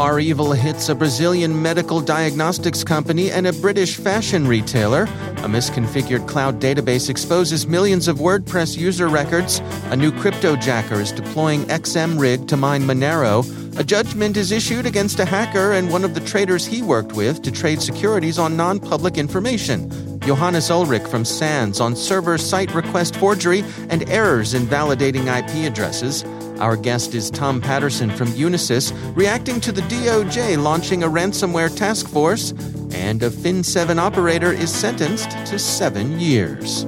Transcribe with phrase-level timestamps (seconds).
[0.00, 5.02] REvil hits a Brazilian medical diagnostics company and a British fashion retailer.
[5.02, 9.58] A misconfigured cloud database exposes millions of WordPress user records.
[9.90, 13.44] A new cryptojacker is deploying XMRig to mine Monero.
[13.78, 17.42] A judgment is issued against a hacker and one of the traders he worked with
[17.42, 19.90] to trade securities on non public information.
[20.20, 26.24] Johannes Ulrich from SANS on server side request forgery and errors in validating IP addresses.
[26.60, 32.06] Our guest is Tom Patterson from Unisys, reacting to the DOJ launching a ransomware task
[32.06, 32.52] force,
[32.92, 36.82] and a Fin7 operator is sentenced to seven years.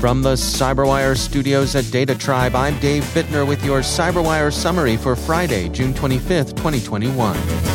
[0.00, 5.14] From the CyberWire studios at Data Tribe, I'm Dave Bittner with your CyberWire summary for
[5.14, 7.71] Friday, June 25th, 2021.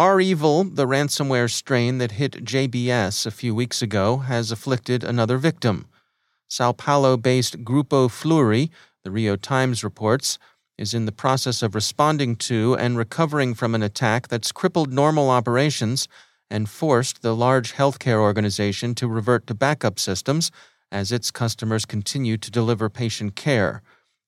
[0.00, 5.88] REvil, the ransomware strain that hit JBS a few weeks ago, has afflicted another victim.
[6.48, 8.70] Sao Paulo based Grupo Fleury,
[9.04, 10.38] the Rio Times reports,
[10.78, 15.28] is in the process of responding to and recovering from an attack that's crippled normal
[15.28, 16.08] operations
[16.50, 20.50] and forced the large healthcare organization to revert to backup systems
[20.90, 23.82] as its customers continue to deliver patient care.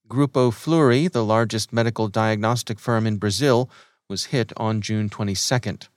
[0.06, 3.70] Grupo Fleury, the largest medical diagnostic firm in Brazil,
[4.08, 5.88] was hit on June 22nd.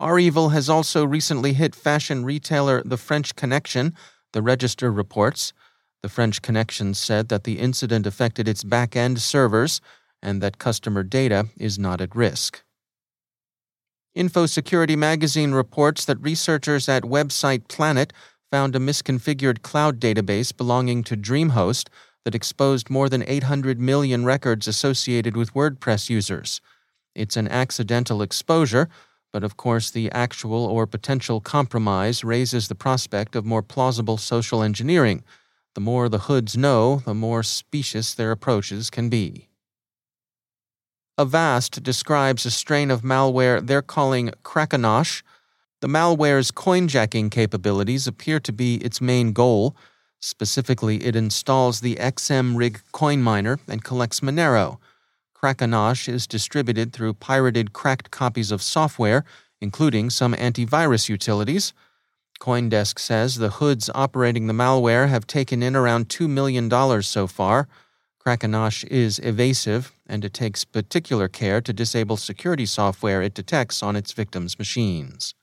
[0.00, 3.94] REvil has also recently hit fashion retailer The French Connection,
[4.32, 5.52] the Register reports.
[6.02, 9.80] The French Connection said that the incident affected its back end servers
[10.22, 12.62] and that customer data is not at risk.
[14.16, 18.12] InfoSecurity magazine reports that researchers at Website Planet
[18.50, 21.88] found a misconfigured cloud database belonging to DreamHost
[22.24, 26.60] that exposed more than 800 million records associated with WordPress users.
[27.14, 28.88] It's an accidental exposure,
[29.32, 34.62] but of course, the actual or potential compromise raises the prospect of more plausible social
[34.62, 35.22] engineering.
[35.74, 39.48] The more the hoods know, the more specious their approaches can be.
[41.16, 45.22] Avast describes a strain of malware they're calling Crackonosh.
[45.80, 49.76] The malware's coinjacking capabilities appear to be its main goal.
[50.18, 54.78] Specifically, it installs the XMRig coin miner and collects Monero.
[55.42, 59.24] Crackonosh is distributed through pirated cracked copies of software,
[59.58, 61.72] including some antivirus utilities.
[62.40, 66.70] Coindesk says the hoods operating the malware have taken in around $2 million
[67.02, 67.68] so far.
[68.18, 73.96] Crackonosh is evasive, and it takes particular care to disable security software it detects on
[73.96, 75.34] its victims' machines.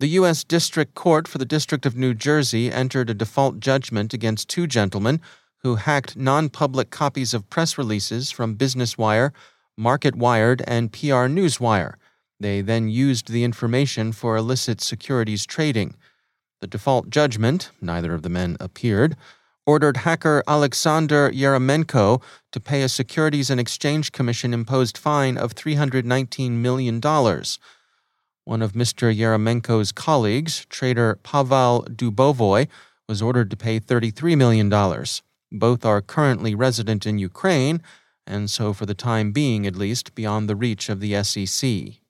[0.00, 0.42] The U.S.
[0.42, 5.20] District Court for the District of New Jersey entered a default judgment against two gentlemen
[5.58, 9.32] who hacked non public copies of press releases from Business Wire,
[9.78, 11.94] Marketwired, and PR Newswire.
[12.40, 15.94] They then used the information for illicit securities trading.
[16.60, 19.16] The default judgment, neither of the men appeared,
[19.66, 22.22] ordered hacker Alexander Yeramenko
[22.52, 27.00] to pay a Securities and Exchange Commission imposed fine of $319 million.
[27.02, 29.14] One of Mr.
[29.14, 32.66] Yeramenko's colleagues, trader Pavel Dubovoy,
[33.08, 34.70] was ordered to pay $33 million.
[35.50, 37.82] Both are currently resident in Ukraine,
[38.26, 42.00] and so for the time being at least beyond the reach of the SEC.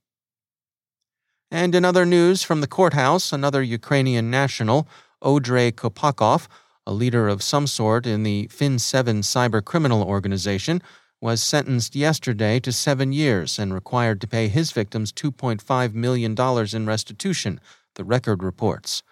[1.51, 4.89] And in other news from the courthouse, another Ukrainian national,
[5.23, 6.47] Odrey Kolpakov,
[6.87, 10.83] a leader of some sort in the Fin7 cyber criminal organization,
[11.21, 16.37] was sentenced yesterday to seven years and required to pay his victims $2.5 million
[16.73, 17.61] in restitution,
[17.95, 19.03] the record reports.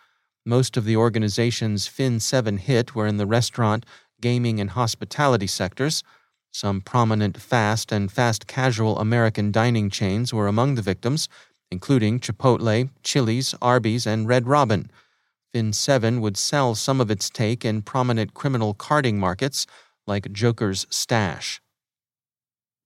[0.44, 3.84] Most of the organization's Fin7 hit were in the restaurant,
[4.20, 6.02] gaming, and hospitality sectors.
[6.52, 11.28] Some prominent fast and fast casual American dining chains were among the victims,
[11.70, 14.90] including Chipotle, Chili's, Arby's, and Red Robin.
[15.54, 19.66] Fin7 would sell some of its take in prominent criminal carding markets
[20.06, 21.60] like Joker's Stash.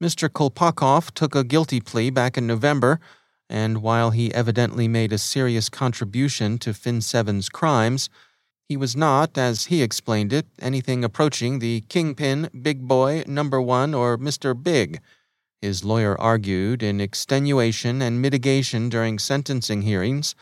[0.03, 0.29] Mr.
[0.29, 3.01] Kolpakov took a guilty plea back in November,
[3.51, 8.09] and while he evidently made a serious contribution to Fin7's crimes,
[8.71, 13.93] he was not, as he explained it, anything approaching the kingpin, big boy, number one,
[13.93, 14.51] or Mr.
[14.55, 15.01] Big
[15.61, 20.35] his lawyer argued in extenuation and mitigation during sentencing hearings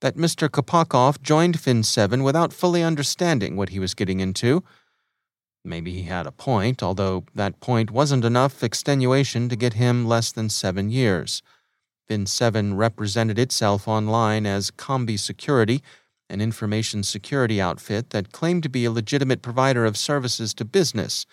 [0.00, 0.48] that Mr.
[0.48, 4.64] Kolpakov joined Fin7 without fully understanding what he was getting into.
[5.64, 10.32] Maybe he had a point, although that point wasn't enough extenuation to get him less
[10.32, 11.42] than seven years.
[12.10, 15.82] Fin7 represented itself online as Combi Security,
[16.32, 21.26] an information security outfit that claimed to be a legitimate provider of services to business.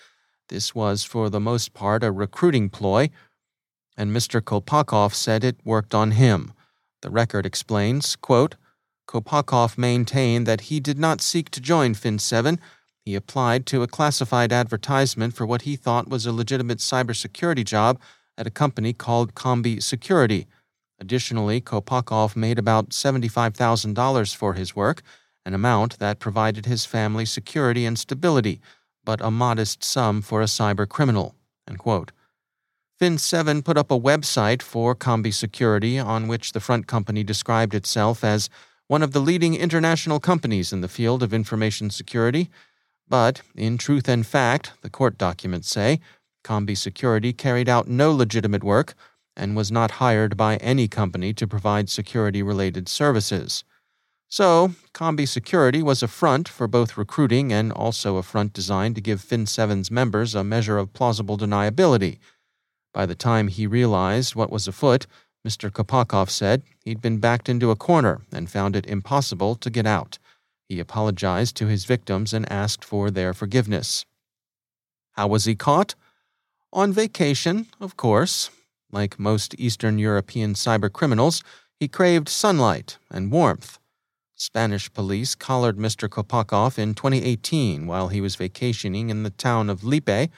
[0.49, 3.09] This was, for the most part, a recruiting ploy
[3.99, 4.39] and Mr.
[4.39, 6.53] Kolpakov said it worked on him.
[7.01, 8.55] The record explains, quote,
[9.09, 12.59] Kolpakov maintained that he did not seek to join Fin7.
[13.03, 17.99] He applied to a classified advertisement for what he thought was a legitimate cybersecurity job
[18.37, 20.47] at a company called Combi Security.
[20.99, 25.01] Additionally, Kolpakov made about $75,000 for his work,
[25.45, 28.59] an amount that provided his family security and stability,
[29.05, 31.35] but a modest sum for a cyber criminal.
[32.99, 38.23] Fin7 put up a website for Combi Security on which the front company described itself
[38.23, 38.49] as
[38.87, 42.49] one of the leading international companies in the field of information security.
[43.07, 46.01] But, in truth and fact, the court documents say,
[46.43, 48.95] Combi Security carried out no legitimate work
[49.39, 53.63] and was not hired by any company to provide security related services.
[54.27, 59.01] So, Combi Security was a front for both recruiting and also a front designed to
[59.01, 62.19] give Fin7's members a measure of plausible deniability
[62.93, 65.05] by the time he realized what was afoot,
[65.47, 65.69] Mr.
[65.69, 70.17] Kolpakov said he'd been backed into a corner and found it impossible to get out.
[70.67, 74.05] He apologized to his victims and asked for their forgiveness.
[75.13, 75.95] How was he caught?
[76.73, 78.49] On vacation, of course.
[78.91, 81.43] Like most Eastern European cybercriminals,
[81.79, 83.79] he craved sunlight and warmth.
[84.35, 86.07] Spanish police collared Mr.
[86.09, 90.29] Kolpakov in 2018 while he was vacationing in the town of Lepe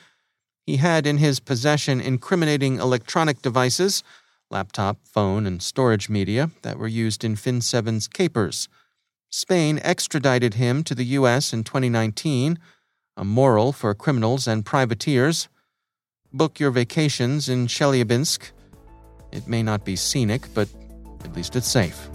[0.66, 4.04] he had in his possession incriminating electronic devices,
[4.50, 8.70] laptop, phone, and storage media that were used in Fin7's capers.
[9.30, 11.54] Spain extradited him to the U.S.
[11.54, 12.60] in 2019,
[13.18, 15.48] a moral for criminals and privateers.
[16.34, 18.52] Book your vacations in Chelyabinsk.
[19.34, 20.70] It may not be scenic, but
[21.26, 22.10] at least it's safe.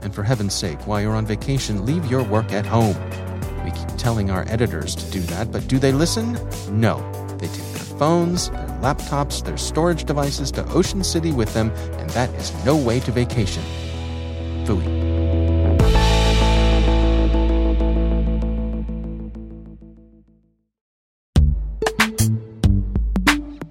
[0.00, 2.96] And for heaven's sake, while you're on vacation, leave your work at home.
[3.64, 6.34] We keep telling our editors to do that, but do they listen?
[6.70, 6.98] No.
[7.38, 12.08] They take their phones, their laptops, their storage devices to Ocean City with them, and
[12.10, 13.64] that is no way to vacation.
[14.66, 14.97] Fooey.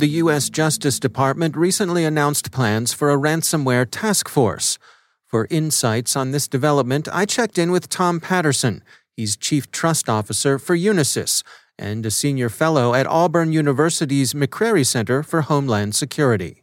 [0.00, 0.48] The U.S.
[0.48, 4.78] Justice Department recently announced plans for a ransomware task force.
[5.26, 8.82] For insights on this development, I checked in with Tom Patterson.
[9.14, 11.42] He's Chief Trust Officer for Unisys
[11.78, 16.62] and a senior fellow at Auburn University's McCrary Center for Homeland Security.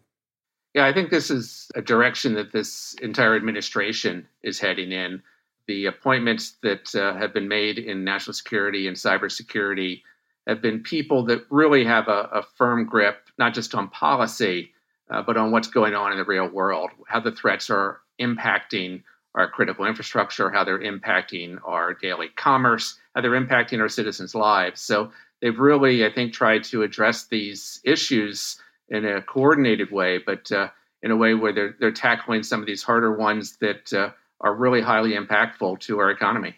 [0.74, 5.22] Yeah, I think this is a direction that this entire administration is heading in.
[5.68, 10.02] The appointments that uh, have been made in national security and cybersecurity
[10.48, 14.72] have been people that really have a, a firm grip, not just on policy,
[15.10, 19.04] uh, but on what's going on in the real world, how the threats are impacting
[19.36, 24.82] our critical infrastructure, how they're impacting our daily commerce, how they're impacting our citizens' lives.
[24.82, 25.12] So
[25.42, 30.70] they've really, I think, tried to address these issues in a coordinated way, but uh,
[31.04, 34.10] in a way where they're, they're tackling some of these harder ones that uh,
[34.42, 36.56] are really highly impactful to our economy.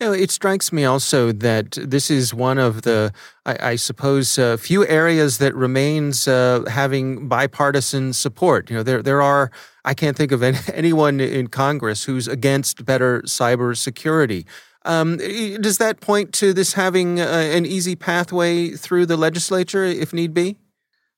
[0.00, 3.14] You know, it strikes me also that this is one of the,
[3.46, 8.68] I, I suppose, uh, few areas that remains uh, having bipartisan support.
[8.68, 9.50] You know, there there are
[9.86, 14.44] I can't think of any, anyone in Congress who's against better cybersecurity.
[14.84, 20.12] Um, does that point to this having uh, an easy pathway through the legislature if
[20.12, 20.58] need be?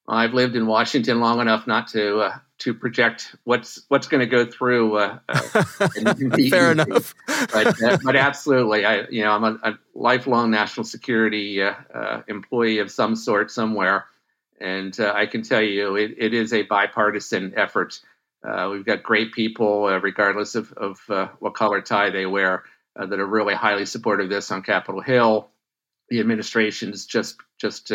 [0.07, 4.27] I've lived in Washington long enough not to uh, to project what's what's going to
[4.27, 4.97] go through.
[4.97, 5.41] Uh, uh,
[6.51, 7.15] Fair enough,
[7.53, 12.23] but, uh, but absolutely, I you know I'm a, a lifelong national security uh, uh,
[12.29, 14.07] employee of some sort somewhere,
[14.61, 18.01] and uh, I can tell you it, it is a bipartisan effort.
[18.71, 20.99] we've got great people, regardless of, of
[21.39, 22.65] what color tie they wear,
[22.97, 25.49] that are really highly supportive of this on Capitol Hill.
[26.11, 27.93] The administration's just just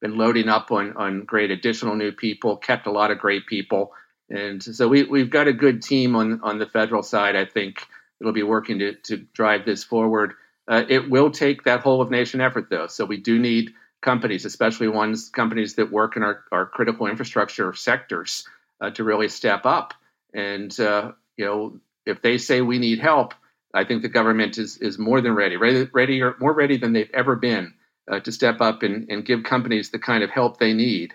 [0.00, 3.92] been loading up on on great additional new people, kept a lot of great people.
[4.30, 7.86] And so we, we've got a good team on, on the federal side, I think,
[8.20, 10.34] it'll be working to, to drive this forward.
[10.66, 12.86] Uh, it will take that whole of nation effort, though.
[12.86, 17.72] So we do need companies, especially ones companies that work in our, our critical infrastructure
[17.74, 18.46] sectors,
[18.80, 19.94] uh, to really step up.
[20.32, 23.34] And uh, you know, if they say we need help,
[23.72, 26.92] I think the government is is more than ready, ready, ready or more ready than
[26.92, 27.74] they've ever been
[28.10, 31.12] uh, to step up and, and give companies the kind of help they need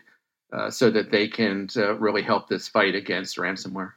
[0.52, 3.92] uh, so that they can uh, really help this fight against ransomware.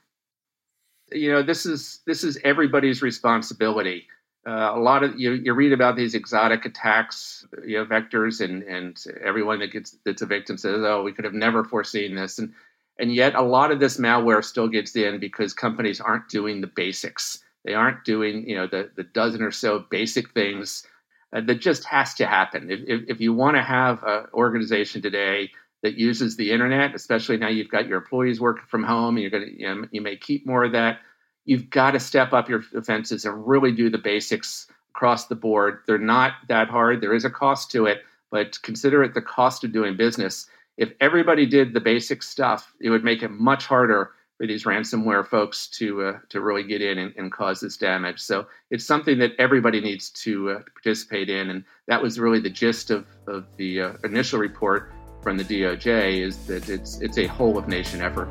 [1.11, 4.07] You know, this is this is everybody's responsibility.
[4.47, 8.63] Uh, a lot of you, you read about these exotic attacks, you know, vectors, and
[8.65, 12.39] and everyone that gets that's a victim says, "Oh, we could have never foreseen this,"
[12.39, 12.53] and
[12.99, 16.67] and yet a lot of this malware still gets in because companies aren't doing the
[16.67, 17.43] basics.
[17.65, 20.87] They aren't doing you know the the dozen or so basic things
[21.33, 22.71] uh, that just has to happen.
[22.71, 25.51] If if, if you want to have an organization today
[25.83, 29.31] that uses the internet, especially now you've got your employees working from home and you're
[29.31, 31.01] going to, you, know, you may keep more of that.
[31.45, 35.81] You've got to step up your defenses and really do the basics across the board.
[35.87, 37.01] They're not that hard.
[37.01, 40.47] There is a cost to it, but consider it the cost of doing business.
[40.77, 45.27] If everybody did the basic stuff, it would make it much harder for these ransomware
[45.27, 48.19] folks to uh, to really get in and, and, cause this damage.
[48.19, 52.51] So it's something that everybody needs to uh, participate in, and that was really the
[52.51, 54.91] gist of, of the uh, initial report
[55.23, 58.29] from the DOJ is that it's it's a whole of nation effort.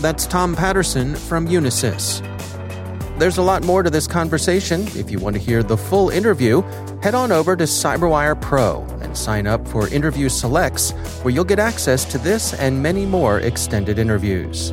[0.00, 2.20] That's Tom Patterson from Unisys.
[3.18, 4.82] There's a lot more to this conversation.
[4.88, 6.62] If you want to hear the full interview,
[7.00, 10.90] head on over to CyberWire Pro and sign up for Interview Selects,
[11.22, 14.72] where you'll get access to this and many more extended interviews.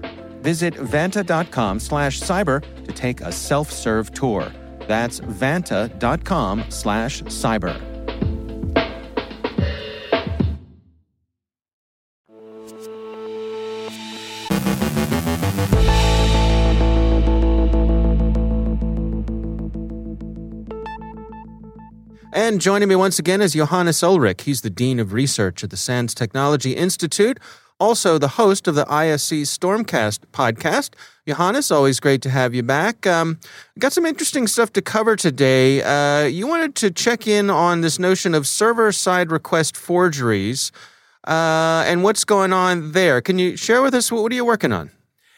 [0.41, 4.51] Visit vanta.com slash cyber to take a self-serve tour.
[4.87, 7.91] That's vanta.com slash cyber.
[22.33, 24.43] And joining me once again is Johannes Ulrich.
[24.43, 27.37] He's the Dean of Research at the SANS Technology Institute,
[27.81, 30.91] also the host of the ISC Stormcast podcast.
[31.27, 33.07] Johannes, always great to have you back.
[33.07, 33.39] Um,
[33.79, 35.81] got some interesting stuff to cover today.
[35.81, 40.71] Uh, you wanted to check in on this notion of server side request forgeries
[41.27, 43.19] uh, and what's going on there.
[43.19, 44.91] Can you share with us what, what are you working on?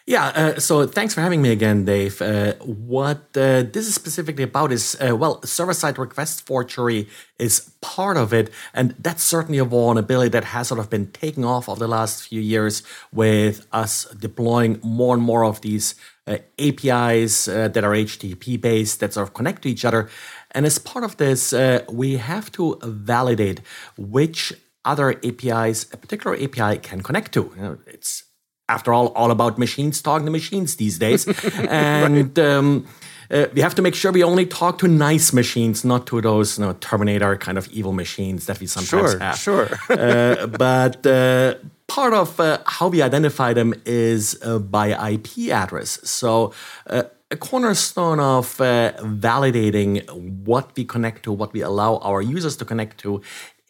[0.05, 2.21] Yeah, uh, so thanks for having me again, Dave.
[2.21, 7.07] Uh, what uh, this is specifically about is, uh, well, server side request forgery
[7.39, 8.51] is part of it.
[8.73, 12.27] And that's certainly a vulnerability that has sort of been taking off over the last
[12.27, 12.83] few years
[13.13, 15.95] with us deploying more and more of these
[16.27, 20.09] uh, APIs uh, that are HTTP based that sort of connect to each other.
[20.51, 21.53] And as part of this,
[21.89, 23.61] we have to validate
[23.97, 24.51] which
[24.83, 27.53] other APIs a particular API can connect to.
[27.55, 28.23] You know, it's
[28.69, 31.27] after all, all about machines talking to machines these days.
[31.69, 32.45] and right.
[32.45, 32.87] um,
[33.31, 36.57] uh, we have to make sure we only talk to nice machines, not to those
[36.57, 39.37] you know, Terminator kind of evil machines that we sometimes sure, have.
[39.37, 41.55] Sure, uh, but uh,
[41.87, 45.99] part of uh, how we identify them is uh, by IP address.
[46.03, 46.53] So
[46.87, 50.07] uh, a cornerstone of validating
[50.45, 53.21] what we connect to, what we allow our users to connect to,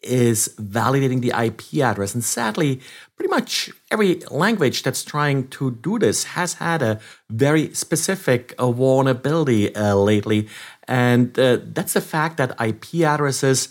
[0.04, 2.14] is validating the IP address.
[2.14, 2.80] And sadly,
[3.16, 8.70] pretty much every language that's trying to do this has had a very specific uh,
[8.70, 10.48] vulnerability uh, lately.
[10.86, 13.68] And uh, that's the fact that IP addresses.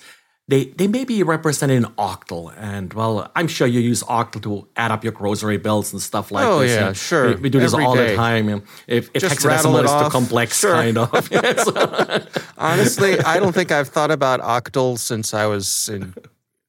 [0.50, 4.68] They, they may be represented in octal, and well, I'm sure you use octal to
[4.76, 6.76] add up your grocery bills and stuff like oh, this.
[6.76, 7.28] Oh yeah, and sure.
[7.30, 8.10] We, we do this Every all day.
[8.10, 8.50] the time.
[8.50, 10.74] If, if Just hexadecimal is too complex, sure.
[10.74, 11.30] kind of.
[12.58, 16.14] Honestly, I don't think I've thought about octal since I was in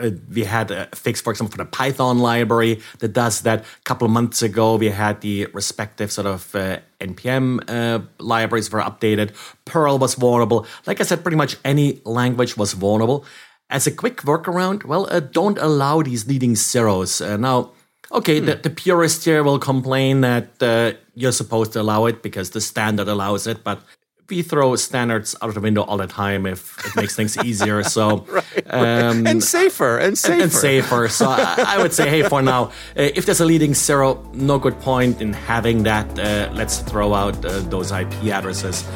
[0.01, 3.61] uh, we had a fix, for example, for the Python library that does that.
[3.61, 8.71] A couple of months ago, we had the respective sort of uh, npm uh, libraries
[8.71, 9.35] were updated.
[9.65, 10.67] Perl was vulnerable.
[10.87, 13.25] Like I said, pretty much any language was vulnerable.
[13.71, 17.21] As a quick workaround, well, uh, don't allow these leading zeros.
[17.21, 17.73] Uh, now,
[18.11, 18.47] okay, hmm.
[18.47, 22.61] the, the purist here will complain that uh, you're supposed to allow it because the
[22.61, 23.83] standard allows it, but
[24.29, 27.83] we throw standards out of the window all the time if it makes things easier.
[27.83, 31.09] So right, um, and safer and safer and, and safer.
[31.09, 34.59] So I, I, would say, hey, for now, uh, if there's a leading zero, no
[34.59, 36.19] good point in having that.
[36.19, 38.87] Uh, let's throw out uh, those IP addresses.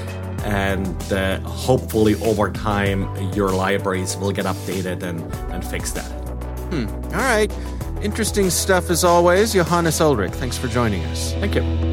[0.44, 5.20] And uh, hopefully, over time, your libraries will get updated and,
[5.52, 6.10] and fix that.
[6.70, 6.88] Hmm.
[6.88, 7.52] All right.
[8.02, 9.52] Interesting stuff as always.
[9.52, 11.32] Johannes Ulrich, thanks for joining us.
[11.34, 11.91] Thank you.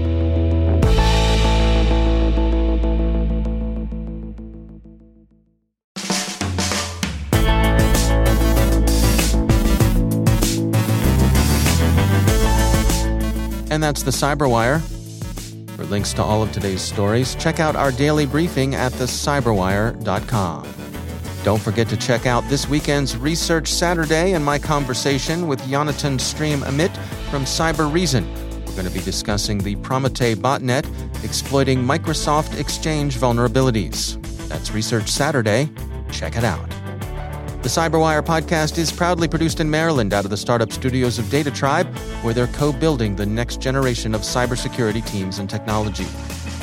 [13.70, 14.82] And that's the Cyberwire.
[15.76, 20.68] For links to all of today's stories, check out our daily briefing at thecyberwire.com.
[21.44, 26.96] Don't forget to check out this weekend's Research Saturday and my conversation with Jonathan Striem-Amit
[27.30, 28.28] from Cybereason.
[28.66, 30.86] We're going to be discussing the Prometei botnet
[31.24, 34.22] exploiting Microsoft Exchange vulnerabilities.
[34.50, 35.70] That's Research Saturday.
[36.12, 36.79] Check it out.
[37.62, 41.52] The Cyberwire podcast is proudly produced in Maryland out of the startup studios of Data
[41.52, 46.06] Tribe, where they're co building the next generation of cybersecurity teams and technology.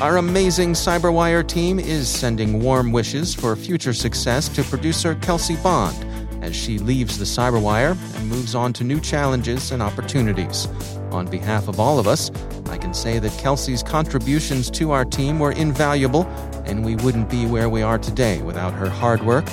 [0.01, 5.95] Our amazing Cyberwire team is sending warm wishes for future success to producer Kelsey Bond
[6.43, 10.67] as she leaves the Cyberwire and moves on to new challenges and opportunities.
[11.11, 12.31] On behalf of all of us,
[12.71, 16.25] I can say that Kelsey's contributions to our team were invaluable,
[16.65, 19.47] and we wouldn't be where we are today without her hard work,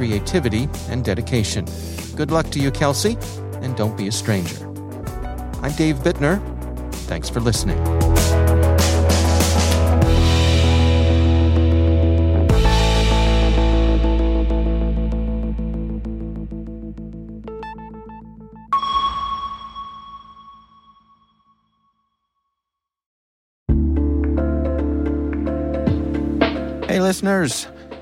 [0.00, 1.66] creativity, and dedication.
[2.16, 3.18] Good luck to you, Kelsey,
[3.60, 4.66] and don't be a stranger.
[5.62, 6.40] I'm Dave Bittner.
[7.04, 7.78] Thanks for listening.
[27.10, 27.66] Listeners.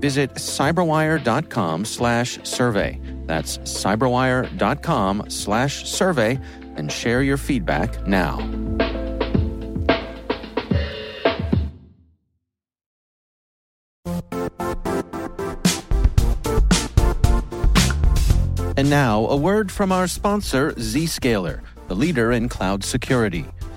[0.00, 3.00] Visit cyberwire.com slash survey.
[3.26, 6.38] That's cyberwire.com slash survey
[6.76, 8.38] and share your feedback now.
[18.78, 23.46] And now, a word from our sponsor, Zscaler, the leader in cloud security.